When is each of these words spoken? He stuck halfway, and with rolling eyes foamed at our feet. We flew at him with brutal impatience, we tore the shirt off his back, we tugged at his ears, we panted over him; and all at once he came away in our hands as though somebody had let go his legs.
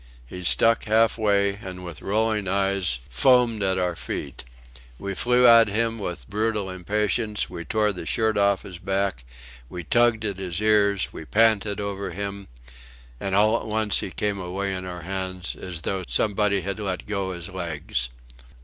He 0.25 0.43
stuck 0.43 0.85
halfway, 0.85 1.57
and 1.57 1.85
with 1.85 2.01
rolling 2.01 2.47
eyes 2.47 2.97
foamed 3.07 3.61
at 3.61 3.77
our 3.77 3.95
feet. 3.95 4.43
We 4.97 5.13
flew 5.13 5.45
at 5.45 5.67
him 5.67 5.99
with 5.99 6.27
brutal 6.27 6.71
impatience, 6.71 7.51
we 7.51 7.65
tore 7.65 7.93
the 7.93 8.07
shirt 8.07 8.35
off 8.35 8.63
his 8.63 8.79
back, 8.79 9.23
we 9.69 9.83
tugged 9.83 10.25
at 10.25 10.37
his 10.37 10.59
ears, 10.59 11.09
we 11.13 11.23
panted 11.25 11.79
over 11.79 12.09
him; 12.09 12.47
and 13.19 13.35
all 13.35 13.55
at 13.57 13.67
once 13.67 13.99
he 13.99 14.09
came 14.09 14.39
away 14.39 14.73
in 14.73 14.85
our 14.85 15.03
hands 15.03 15.55
as 15.55 15.81
though 15.81 16.01
somebody 16.07 16.61
had 16.61 16.79
let 16.79 17.05
go 17.05 17.33
his 17.33 17.49
legs. 17.49 18.09